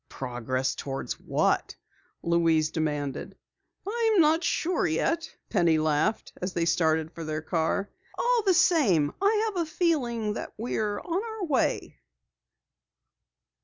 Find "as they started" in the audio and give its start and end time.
6.41-7.11